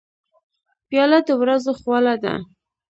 [0.87, 2.33] پیاله د ورځو خواله ده.